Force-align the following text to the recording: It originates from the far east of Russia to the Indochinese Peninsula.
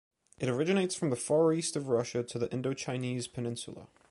It 0.39 0.49
originates 0.49 0.95
from 0.95 1.11
the 1.11 1.15
far 1.15 1.53
east 1.53 1.75
of 1.75 1.87
Russia 1.87 2.23
to 2.23 2.39
the 2.39 2.47
Indochinese 2.47 3.31
Peninsula. 3.31 3.85